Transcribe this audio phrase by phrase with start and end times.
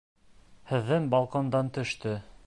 [0.71, 2.15] Һеҙҙең балкондан төштө!